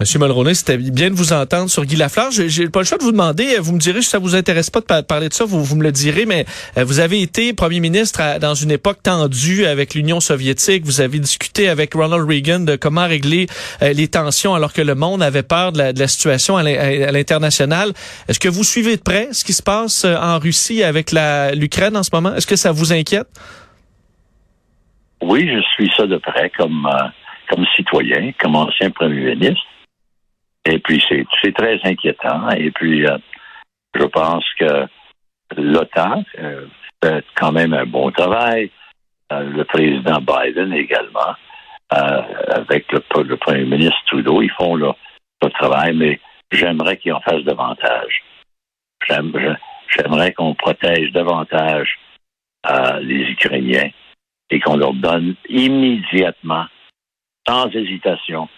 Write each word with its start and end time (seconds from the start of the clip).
Monsieur 0.00 0.20
Mulroney, 0.20 0.54
c'était 0.54 0.78
bien 0.78 1.10
de 1.10 1.16
vous 1.16 1.32
entendre 1.32 1.68
sur 1.68 1.84
Guy 1.84 1.96
Lafleur. 1.96 2.30
J'ai 2.30 2.68
pas 2.68 2.78
le 2.78 2.84
choix 2.84 2.98
de 2.98 3.02
vous 3.02 3.10
demander, 3.10 3.58
vous 3.58 3.72
me 3.72 3.80
direz 3.80 4.00
si 4.00 4.08
ça 4.08 4.20
vous 4.20 4.36
intéresse 4.36 4.70
pas 4.70 4.80
de 4.80 5.04
parler 5.04 5.28
de 5.28 5.34
ça, 5.34 5.44
vous, 5.44 5.74
me 5.74 5.82
le 5.82 5.90
direz, 5.90 6.24
mais 6.24 6.44
euh, 6.76 6.84
vous 6.84 7.00
avez 7.00 7.20
été 7.20 7.52
premier 7.52 7.80
ministre 7.80 8.38
dans 8.38 8.54
une 8.54 8.70
époque 8.70 9.02
tendue 9.02 9.66
avec 9.66 9.96
l'Union 9.96 10.20
soviétique. 10.20 10.84
Vous 10.84 11.00
avez 11.00 11.18
discuté 11.18 11.68
avec 11.68 11.94
Ronald 11.94 12.28
Reagan 12.28 12.60
de 12.60 12.76
comment 12.76 13.08
régler 13.08 13.48
euh, 13.82 13.92
les 13.92 14.06
tensions 14.06 14.54
alors 14.54 14.72
que 14.72 14.82
le 14.82 14.94
monde 14.94 15.20
avait 15.20 15.42
peur 15.42 15.72
de 15.72 15.92
la, 15.98 16.06
situation 16.06 16.56
à 16.56 16.62
l'international. 16.62 17.90
Est-ce 18.28 18.38
que 18.38 18.48
vous 18.48 18.62
suivez 18.62 18.96
de 18.98 19.02
près 19.02 19.32
ce 19.32 19.44
qui 19.44 19.52
se 19.52 19.64
passe 19.64 20.04
euh, 20.04 20.14
en 20.14 20.38
Russie 20.38 20.84
avec 20.84 21.10
l'Ukraine 21.56 21.96
en 21.96 22.04
ce 22.04 22.10
moment? 22.12 22.36
Est-ce 22.36 22.46
que 22.46 22.54
ça 22.54 22.70
vous 22.70 22.92
inquiète? 22.92 23.26
Oui, 25.22 25.50
je 25.52 25.60
suis 25.74 25.90
ça 25.96 26.06
de 26.06 26.18
près 26.18 26.52
comme, 26.56 26.88
comme 27.50 27.66
citoyen, 27.74 28.30
comme 28.40 28.54
ancien 28.54 28.90
premier 28.92 29.34
ministre. 29.34 29.64
Et 30.68 30.78
puis, 30.80 31.02
c'est 31.08 31.54
très 31.54 31.80
inquiétant. 31.84 32.50
Et 32.50 32.70
puis, 32.70 33.06
euh, 33.06 33.16
je 33.94 34.04
pense 34.04 34.44
que 34.58 34.86
l'OTAN 35.56 36.24
euh, 36.38 36.66
fait 37.02 37.24
quand 37.36 37.52
même 37.52 37.72
un 37.72 37.86
bon 37.86 38.10
travail. 38.10 38.70
Euh, 39.32 39.44
le 39.44 39.64
président 39.64 40.20
Biden 40.20 40.72
également, 40.74 41.34
avec 41.90 42.92
le, 42.92 43.00
premier 43.36 43.64
ministre 43.64 43.96
Trudeau, 44.08 44.42
ils 44.42 44.50
font 44.50 44.76
leur, 44.76 44.96
travail, 45.54 45.96
mais 45.96 46.20
j'aimerais 46.50 46.98
qu'ils 46.98 47.14
en 47.14 47.20
fassent 47.20 47.44
davantage. 47.44 48.22
J'aimerais 49.08 50.32
qu'on 50.34 50.54
protège 50.54 51.12
davantage 51.12 51.98
les 53.00 53.30
Ukrainiens 53.30 53.88
et 54.50 54.60
qu'on 54.60 54.76
leur 54.76 54.92
donne 54.92 55.34
immédiatement, 55.48 56.66
sans 57.46 57.70
hésitation, 57.70 58.48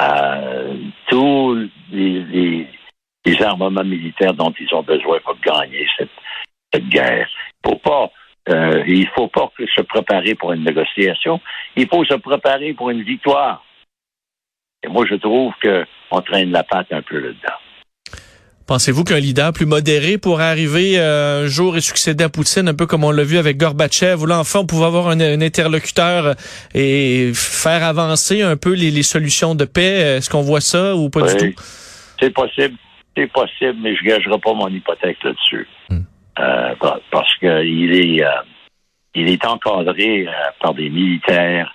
euh, 0.00 0.51
tous 1.08 1.68
les, 1.90 2.66
armements 3.40 3.84
militaires 3.84 4.34
dont 4.34 4.52
ils 4.58 4.74
ont 4.74 4.82
besoin 4.82 5.18
pour 5.20 5.38
gagner 5.40 5.86
cette, 5.96 6.88
guerre. 6.88 7.28
Il 7.64 7.70
faut 7.70 7.78
pas, 7.78 8.10
euh, 8.48 8.82
il 8.86 9.06
faut 9.08 9.28
pas 9.28 9.50
se 9.58 9.82
préparer 9.82 10.34
pour 10.34 10.52
une 10.52 10.64
négociation. 10.64 11.40
Il 11.76 11.86
faut 11.86 12.04
se 12.04 12.14
préparer 12.14 12.72
pour 12.72 12.90
une 12.90 13.02
victoire. 13.02 13.64
Et 14.82 14.88
moi, 14.88 15.04
je 15.08 15.14
trouve 15.14 15.52
qu'on 15.62 16.20
traîne 16.22 16.50
la 16.50 16.64
patte 16.64 16.92
un 16.92 17.02
peu 17.02 17.18
là-dedans. 17.18 17.61
Pensez-vous 18.66 19.04
qu'un 19.04 19.18
leader 19.18 19.52
plus 19.52 19.66
modéré 19.66 20.18
pourrait 20.18 20.44
arriver 20.44 20.98
euh, 20.98 21.44
un 21.44 21.46
jour 21.46 21.76
et 21.76 21.80
succéder 21.80 22.24
à 22.24 22.28
Poutine, 22.28 22.68
un 22.68 22.74
peu 22.74 22.86
comme 22.86 23.04
on 23.04 23.10
l'a 23.10 23.24
vu 23.24 23.38
avec 23.38 23.56
Gorbatchev, 23.56 24.22
où 24.22 24.26
là, 24.26 24.38
enfin, 24.38 24.60
on 24.60 24.66
pouvait 24.66 24.86
avoir 24.86 25.08
un, 25.08 25.20
interlocuteur 25.40 26.26
euh, 26.26 26.34
et 26.74 27.32
faire 27.34 27.82
avancer 27.82 28.42
un 28.42 28.56
peu 28.56 28.74
les, 28.74 29.02
solutions 29.02 29.54
de 29.54 29.64
paix? 29.64 30.16
Est-ce 30.16 30.30
qu'on 30.30 30.42
voit 30.42 30.60
ça 30.60 30.94
ou 30.94 31.10
pas 31.10 31.22
du 31.22 31.52
tout? 31.54 31.62
C'est 32.20 32.30
possible. 32.30 32.76
C'est 33.16 33.30
possible, 33.30 33.78
mais 33.82 33.94
je 33.96 34.04
ne 34.04 34.08
gagerai 34.08 34.38
pas 34.38 34.54
mon 34.54 34.68
hypothèque 34.68 35.18
là-dessus. 35.22 35.68
Hmm. 35.90 36.00
Euh, 36.38 36.74
parce 37.10 37.34
qu'il 37.38 37.94
est, 37.94 38.24
il 39.14 39.28
est 39.28 39.44
encadré 39.44 40.26
par 40.60 40.72
des 40.74 40.88
militaires 40.88 41.74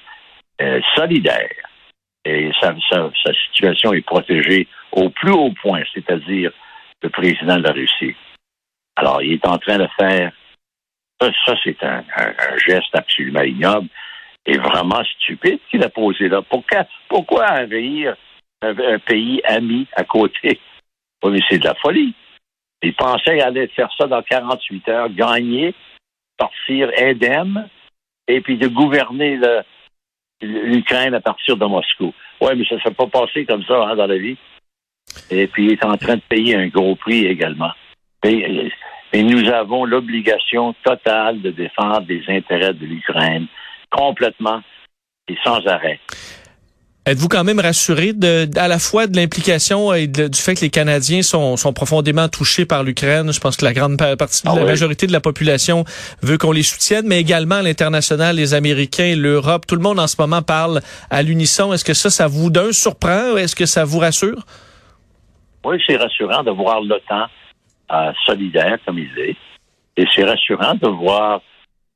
solidaires. 0.96 1.50
Et 2.26 2.50
sa 2.60 2.74
situation 3.54 3.94
est 3.94 4.02
protégée 4.02 4.68
au 4.92 5.10
plus 5.10 5.32
haut 5.32 5.54
point, 5.62 5.84
c'est-à-dire 5.94 6.52
le 7.02 7.10
président 7.10 7.58
de 7.58 7.64
la 7.64 7.72
Russie. 7.72 8.16
Alors, 8.96 9.22
il 9.22 9.34
est 9.34 9.48
en 9.48 9.58
train 9.58 9.78
de 9.78 9.88
faire. 10.00 10.32
Ça, 11.20 11.56
c'est 11.64 11.82
un, 11.84 12.04
geste 12.66 12.94
absolument 12.94 13.42
ignoble 13.42 13.90
et 14.46 14.58
vraiment 14.58 15.04
stupide 15.04 15.60
qu'il 15.70 15.84
a 15.84 15.90
posé 15.90 16.30
là. 16.30 16.42
Pourquoi, 16.42 16.86
pourquoi 17.08 17.52
envahir 17.52 18.16
un, 18.62 19.00
pays 19.00 19.42
ami 19.46 19.88
à 19.96 20.04
côté? 20.04 20.60
Oui, 21.24 21.32
mais 21.32 21.40
c'est 21.50 21.58
de 21.58 21.66
la 21.66 21.76
folie. 21.76 22.14
Il 22.84 22.94
pensait 22.94 23.42
allait 23.42 23.68
faire 23.68 23.90
ça 23.98 24.06
dans 24.06 24.22
48 24.22 24.90
heures, 24.90 25.10
gagner, 25.10 25.74
partir 26.38 26.92
indemne, 27.00 27.68
et 28.28 28.42
puis 28.42 28.58
de 28.58 28.68
gouverner 28.68 29.40
l'Ukraine 30.42 31.16
à 31.16 31.22
partir 31.22 31.58
de 31.58 31.66
Moscou. 31.66 32.14
Oui, 32.42 32.52
mais 32.56 32.66
ça 32.66 32.76
ne 32.76 32.82
s'est 32.82 32.92
pas 32.92 33.08
passé 33.08 33.46
comme 33.46 33.64
ça 33.64 33.88
hein, 33.88 33.96
dans 33.96 34.06
la 34.06 34.18
vie 34.18 34.38
et 35.30 35.48
puis 35.48 35.66
il 35.66 35.72
est 35.74 35.86
en 35.86 35.98
train 35.98 36.16
de 36.16 36.22
payer 36.30 36.56
un 36.56 36.68
gros 36.68 36.96
prix 36.96 37.26
également. 37.26 37.72
Et, 38.24 38.72
nous 39.14 39.50
avons 39.50 39.86
l'obligation 39.86 40.76
totale 40.84 41.42
de 41.42 41.50
défendre 41.50 42.06
les 42.08 42.24
intérêts 42.28 42.74
de 42.74 42.86
l'Ukraine 42.86 43.48
complètement 43.90 44.62
et 45.28 45.36
sans 45.44 45.66
arrêt. 45.66 46.00
Êtes-vous 47.08 47.30
quand 47.30 47.46
même 47.46 47.62
rassuré 47.62 48.12
de, 48.12 48.50
à 48.58 48.68
la 48.68 48.80
fois 48.80 49.08
de 49.08 49.16
l'implication 49.16 49.94
et 49.94 50.08
du 50.08 50.28
fait 50.34 50.56
que 50.56 50.62
les 50.62 50.70
Canadiens 50.70 51.22
sont, 51.22 51.56
profondément 51.74 52.28
touchés 52.28 52.66
par 52.66 52.84
l'Ukraine? 52.84 53.32
Je 53.32 53.40
pense 53.40 53.56
que 53.56 53.64
la 53.64 53.72
grande 53.72 53.96
partie 54.18 54.44
de 54.44 54.50
ah 54.50 54.56
la 54.56 54.66
majorité 54.66 55.08
de 55.08 55.14
la 55.14 55.22
population 55.22 55.86
veut 56.22 56.38
qu'on 56.38 56.52
les 56.52 56.64
soutienne, 56.64 57.08
mais 57.08 57.22
également 57.22 57.62
l'international, 57.62 58.36
les 58.36 58.54
Américains, 58.54 59.16
l'Europe, 59.16 59.66
tout 59.66 59.76
le 59.76 59.82
monde 59.82 60.02
en 60.02 60.08
ce 60.08 60.18
moment 60.20 60.42
parle 60.42 60.82
à 61.10 61.24
l'unisson. 61.24 61.72
Est-ce 61.72 61.86
que 61.86 61.94
ça, 61.94 62.10
ça 62.10 62.28
vous 62.28 62.50
d'un 62.50 62.74
surprend 62.74 63.36
ou 63.36 63.38
est-ce 63.38 63.56
que 63.56 63.66
ça 63.66 63.86
vous 63.86 64.00
rassure? 64.00 64.46
Oui, 65.68 65.84
c'est 65.86 65.98
rassurant 65.98 66.44
de 66.44 66.52
voir 66.52 66.80
l'OTAN 66.80 67.26
euh, 67.92 68.14
solidaire 68.26 68.78
comme 68.86 69.00
il 69.00 69.20
est. 69.20 69.36
Et 69.98 70.06
c'est 70.16 70.24
rassurant 70.24 70.76
de 70.76 70.88
voir 70.88 71.42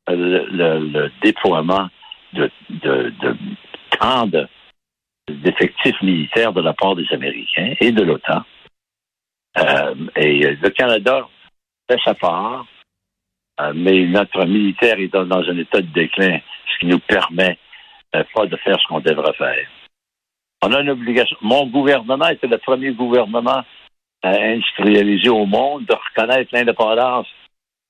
euh, 0.10 0.46
le, 0.52 1.10
déploiement 1.24 1.88
de, 2.34 2.52
de, 2.70 3.14
de 3.22 3.38
tant 3.98 4.28
d'effectifs 5.30 6.02
militaires 6.02 6.52
de 6.52 6.60
la 6.60 6.74
part 6.74 6.98
des 6.98 7.08
Américains 7.14 7.74
et 7.80 7.94
de 7.94 8.04
l'OTAN. 8.04 8.44
Euh, 9.58 9.96
et 10.18 10.54
le 10.54 10.70
Canada 10.72 11.26
fait 11.90 12.00
sa 12.04 12.14
part, 12.14 12.66
mais 13.74 14.06
notre 14.06 14.46
militaire 14.48 15.00
est 15.00 15.08
dans, 15.08 15.32
un 15.32 15.58
état 15.58 15.80
de 15.80 15.94
déclin, 15.94 16.40
ce 16.74 16.80
qui 16.80 16.88
nous 16.88 17.00
permet 17.00 17.58
pas 18.12 18.46
de 18.48 18.58
faire 18.58 18.78
ce 18.82 18.88
qu'on 18.88 19.00
devrait 19.00 19.34
faire. 19.38 19.68
On 20.64 20.72
a 20.74 20.82
une 20.82 20.90
obligation. 20.90 21.38
Mon 21.42 21.66
gouvernement 21.68 22.28
était 22.28 22.48
le 22.48 22.58
premier 22.58 22.92
gouvernement 22.92 23.64
euh, 24.26 24.54
industrialisé 24.54 25.30
au 25.30 25.46
monde 25.46 25.86
de 25.86 25.94
reconnaître 25.94 26.52
l'indépendance 26.54 27.28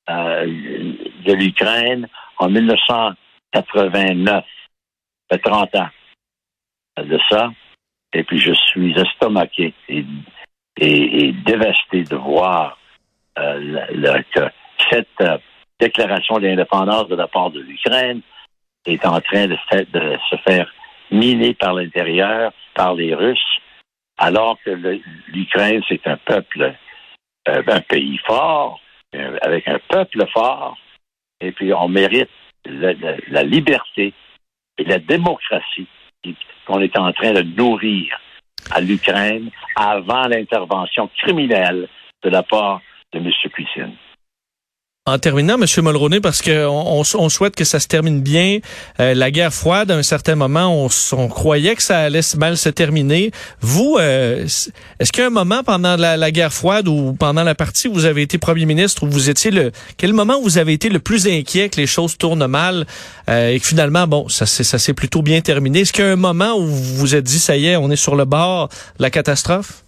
euh, 0.09 0.46
de 0.46 1.34
l'Ukraine 1.34 2.08
en 2.38 2.50
1989. 2.50 4.46
Ça 5.30 5.38
fait 5.38 5.40
30 5.40 5.76
ans 5.76 5.90
de 6.98 7.20
ça. 7.30 7.52
Et 8.14 8.24
puis 8.24 8.40
je 8.40 8.54
suis 8.54 8.98
estomaqué 8.98 9.74
et, 9.90 10.06
dévasté 11.46 12.03
de 12.03 12.16
voir 12.16 12.78
euh, 13.38 14.22
que 14.34 14.50
cette 14.90 15.24
déclaration 15.80 16.40
d'indépendance 16.40 17.08
de 17.09 17.16
la 17.16 17.28
part 17.28 17.52
de 17.52 17.59
l'Ukraine 17.59 18.22
est 18.86 19.06
en 19.06 19.20
train 19.20 19.48
de, 19.48 19.58
de 19.92 20.18
se 20.30 20.36
faire 20.38 20.72
miner 21.12 21.54
par 21.54 21.74
l'intérieur 21.74 22.54
par 22.74 22.94
les 22.94 23.14
Russes, 23.14 23.60
alors 24.18 24.58
que 24.64 24.72
l'Ukraine, 25.28 25.82
c'est 25.88 26.06
un 26.08 26.18
peuple, 26.18 26.74
euh, 27.48 27.64
un 27.68 27.82
pays 27.82 28.18
fort, 28.26 28.80
euh, 29.16 29.38
avec 29.42 29.68
un 29.68 29.80
peuple 29.90 30.26
fort, 30.34 30.78
et 31.42 31.52
puis 31.52 31.74
on 31.74 31.90
mérite 31.90 32.30
la, 32.66 33.44
liberté 33.44 34.14
et 34.78 34.84
la 34.84 35.00
démocratie 35.00 35.88
qu'on 36.66 36.80
est 36.80 36.98
en 36.98 37.12
train 37.12 37.34
de 37.34 37.42
nourrir 37.42 38.20
à 38.70 38.80
l'Ukraine 38.80 39.50
avant 39.76 40.28
l'intervention 40.28 41.10
criminelle 41.18 41.88
de 42.24 42.30
la 42.30 42.44
part 42.44 42.82
de 43.12 43.20
M. 43.20 43.32
Poutine. 43.52 43.96
En 45.08 45.18
terminant, 45.18 45.56
M. 45.56 45.66
Mulroney, 45.84 46.22
parce 46.22 46.44
qu'on 46.44 47.04
on, 47.16 47.30
souhaite 47.30 47.56
que 47.56 47.64
ça 47.64 47.80
se 47.80 47.88
termine 47.88 48.22
bien, 48.22 48.60
euh, 49.00 49.16
la 49.16 49.32
guerre 49.32 49.52
froide, 49.52 49.90
à 49.90 49.96
un 49.96 50.04
certain 50.04 50.36
moment, 50.36 50.88
on, 51.14 51.28
croyait 51.28 51.76
que 51.76 51.82
ça 51.82 52.02
allait 52.02 52.22
mal 52.38 52.56
se 52.56 52.70
terminer. 52.70 53.32
Vous, 53.62 53.98
euh, 54.00 54.44
est-ce 54.44 55.12
qu'il 55.12 55.22
y 55.22 55.24
a 55.24 55.28
un 55.28 55.32
moment 55.32 55.64
pendant 55.64 55.96
la, 55.96 56.32
guerre 56.32 56.53
froide 56.53 56.88
ou 56.88 57.14
pendant 57.14 57.44
la 57.44 57.56
partie 57.56 57.88
où 57.88 57.94
vous 57.94 58.06
avez 58.06 58.22
été 58.22 58.38
premier 58.38 58.68
ministre, 58.68 59.02
où 59.02 59.09
vous 59.09 59.32
étiez 59.32 59.50
le... 59.50 59.72
Quel 59.98 60.14
moment 60.14 60.40
vous 60.40 60.59
avez 60.59 60.74
été 60.74 60.88
le 60.88 61.00
plus 61.00 61.28
inquiet 61.28 61.70
que 61.70 61.78
les 61.78 61.88
choses 61.88 62.16
tournent 62.16 62.46
mal 62.46 62.86
euh, 63.28 63.50
et 63.50 63.59
que 63.59 63.66
finalement, 63.66 64.06
bon, 64.06 64.30
ça, 64.30 64.46
ça 64.46 64.78
s'est 64.78 64.94
plutôt 64.94 65.24
bien 65.24 65.42
terminé? 65.42 65.80
Est-ce 65.80 65.94
qu'il 65.94 66.06
y 66.06 66.08
a 66.08 66.12
un 66.12 66.16
moment 66.16 66.54
où 66.54 66.68
vous 66.68 66.96
vous 66.97 67.16
êtes 67.16 67.24
dit, 67.24 67.40
ça 67.40 67.58
y 67.58 67.66
est, 67.66 67.76
on 67.76 67.90
est 67.90 67.96
sur 67.96 68.16
le 68.16 68.26
bord 68.26 68.68
de 68.68 69.02
la 69.02 69.09
catastrophe? 69.09 69.84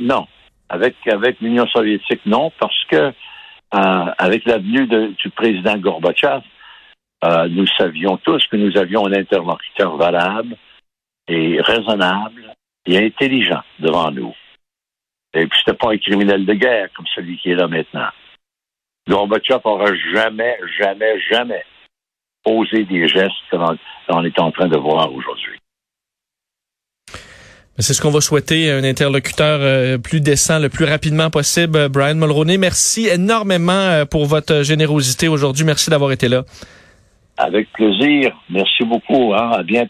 non. 0.00 0.24
Avec, 0.68 0.96
avec 1.06 1.40
l'Union 1.40 1.66
soviétique, 1.66 2.20
non, 2.26 2.52
parce 2.58 2.84
que 2.90 2.96
euh, 2.96 3.12
avec 4.18 4.44
l'avenue 4.44 4.86
du 4.86 5.30
président 5.30 5.76
Gorbatchev, 5.78 6.42
euh, 7.24 7.48
nous 7.48 7.66
savions 7.78 8.16
tous 8.18 8.46
que 8.46 8.56
nous 8.56 8.76
avions 8.76 9.06
un 9.06 9.12
interlocuteur 9.12 9.96
valable 9.96 10.56
et 11.26 11.60
raisonnable 11.60 12.54
et 12.86 12.98
intelligent 12.98 13.62
devant 13.78 14.10
nous. 14.10 14.34
Et 15.34 15.46
puis, 15.46 15.58
c'était 15.58 15.76
pas 15.76 15.92
un 15.92 15.98
criminel 15.98 16.46
de 16.46 16.54
guerre 16.54 16.88
comme 16.94 17.06
celui 17.14 17.36
qui 17.38 17.50
est 17.50 17.54
là 17.54 17.66
maintenant. 17.66 18.08
Gorbatchev 19.08 19.60
n'aura 19.64 19.94
jamais, 20.14 20.58
jamais, 20.78 21.20
jamais 21.30 21.64
«posé 22.44 22.84
des 22.84 23.08
gestes 23.08 23.32
qu'on 23.50 24.24
est 24.24 24.38
en 24.38 24.50
train 24.50 24.68
de 24.68 24.78
voir 24.78 25.12
aujourd'hui. 25.12 25.58
C'est 27.80 27.94
ce 27.94 28.02
qu'on 28.02 28.10
va 28.10 28.20
souhaiter, 28.20 28.72
un 28.72 28.82
interlocuteur 28.82 29.60
euh, 29.62 29.98
plus 29.98 30.20
décent 30.20 30.58
le 30.58 30.68
plus 30.68 30.84
rapidement 30.84 31.30
possible. 31.30 31.88
Brian 31.88 32.16
Mulroney, 32.16 32.58
merci 32.58 33.06
énormément 33.06 33.72
euh, 33.72 34.04
pour 34.04 34.26
votre 34.26 34.62
générosité 34.62 35.28
aujourd'hui. 35.28 35.64
Merci 35.64 35.88
d'avoir 35.88 36.10
été 36.10 36.28
là. 36.28 36.42
Avec 37.36 37.72
plaisir. 37.72 38.36
Merci 38.50 38.82
beaucoup. 38.84 39.32
Hein. 39.32 39.52
À 39.52 39.62
bientôt. 39.62 39.86